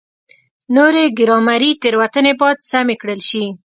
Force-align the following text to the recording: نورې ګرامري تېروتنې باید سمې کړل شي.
نورې 0.75 1.03
ګرامري 1.19 1.71
تېروتنې 1.81 2.33
باید 2.39 2.59
سمې 2.71 2.95
کړل 3.01 3.21
شي. 3.29 3.45